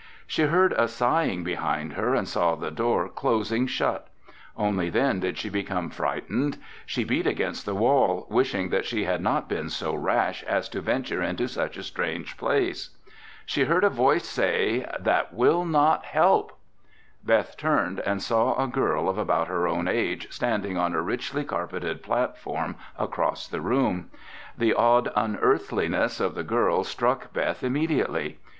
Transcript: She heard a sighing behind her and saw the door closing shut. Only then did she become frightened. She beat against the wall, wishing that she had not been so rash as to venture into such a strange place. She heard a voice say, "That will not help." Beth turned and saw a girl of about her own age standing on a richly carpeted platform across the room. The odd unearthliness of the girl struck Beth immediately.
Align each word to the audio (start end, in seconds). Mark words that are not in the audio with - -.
She 0.25 0.45
heard 0.45 0.73
a 0.73 0.87
sighing 0.87 1.43
behind 1.43 1.93
her 1.93 2.15
and 2.15 2.27
saw 2.27 2.55
the 2.55 2.71
door 2.71 3.07
closing 3.07 3.67
shut. 3.67 4.07
Only 4.57 4.89
then 4.89 5.19
did 5.19 5.37
she 5.37 5.47
become 5.47 5.91
frightened. 5.91 6.57
She 6.87 7.03
beat 7.03 7.27
against 7.27 7.67
the 7.67 7.75
wall, 7.75 8.25
wishing 8.27 8.69
that 8.69 8.83
she 8.83 9.03
had 9.03 9.21
not 9.21 9.47
been 9.47 9.69
so 9.69 9.93
rash 9.93 10.41
as 10.45 10.67
to 10.69 10.81
venture 10.81 11.21
into 11.21 11.47
such 11.47 11.77
a 11.77 11.83
strange 11.83 12.35
place. 12.35 12.97
She 13.45 13.65
heard 13.65 13.83
a 13.83 13.91
voice 13.91 14.25
say, 14.25 14.87
"That 14.99 15.35
will 15.35 15.65
not 15.65 16.03
help." 16.05 16.57
Beth 17.23 17.55
turned 17.55 17.99
and 17.99 18.23
saw 18.23 18.55
a 18.55 18.65
girl 18.67 19.07
of 19.07 19.19
about 19.19 19.49
her 19.49 19.67
own 19.67 19.87
age 19.87 20.29
standing 20.31 20.77
on 20.79 20.95
a 20.95 21.01
richly 21.03 21.43
carpeted 21.43 22.01
platform 22.01 22.75
across 22.97 23.47
the 23.47 23.61
room. 23.61 24.09
The 24.57 24.73
odd 24.73 25.11
unearthliness 25.15 26.19
of 26.19 26.33
the 26.33 26.41
girl 26.43 26.83
struck 26.83 27.31
Beth 27.33 27.63
immediately. 27.63 28.39